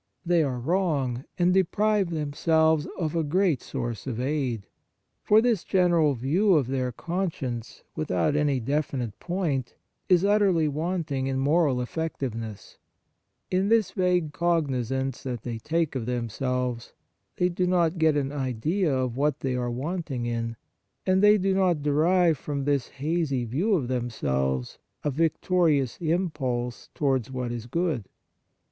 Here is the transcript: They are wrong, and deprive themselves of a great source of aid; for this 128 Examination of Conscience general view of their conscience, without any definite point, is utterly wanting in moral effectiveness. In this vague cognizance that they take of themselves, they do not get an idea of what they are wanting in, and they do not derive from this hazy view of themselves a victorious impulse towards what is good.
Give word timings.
They 0.25 0.41
are 0.41 0.59
wrong, 0.59 1.25
and 1.37 1.53
deprive 1.53 2.09
themselves 2.09 2.87
of 2.97 3.15
a 3.15 3.23
great 3.23 3.61
source 3.61 4.07
of 4.07 4.19
aid; 4.19 4.65
for 5.21 5.43
this 5.43 5.63
128 5.63 6.35
Examination 6.35 6.87
of 6.87 6.97
Conscience 6.97 7.05
general 7.05 7.21
view 7.21 7.37
of 7.37 7.37
their 7.37 7.47
conscience, 7.53 7.83
without 7.95 8.35
any 8.35 8.59
definite 8.59 9.19
point, 9.19 9.75
is 10.09 10.25
utterly 10.25 10.67
wanting 10.67 11.27
in 11.27 11.37
moral 11.37 11.79
effectiveness. 11.79 12.79
In 13.51 13.69
this 13.69 13.91
vague 13.91 14.33
cognizance 14.33 15.21
that 15.21 15.43
they 15.43 15.59
take 15.59 15.93
of 15.93 16.07
themselves, 16.07 16.93
they 17.37 17.49
do 17.49 17.67
not 17.67 17.99
get 17.99 18.17
an 18.17 18.31
idea 18.31 18.91
of 18.91 19.15
what 19.15 19.41
they 19.41 19.55
are 19.55 19.69
wanting 19.69 20.25
in, 20.25 20.55
and 21.05 21.21
they 21.21 21.37
do 21.37 21.53
not 21.53 21.83
derive 21.83 22.39
from 22.39 22.63
this 22.65 22.87
hazy 22.87 23.45
view 23.45 23.75
of 23.75 23.87
themselves 23.87 24.79
a 25.03 25.11
victorious 25.11 25.99
impulse 25.99 26.89
towards 26.95 27.29
what 27.29 27.51
is 27.51 27.67
good. 27.67 28.05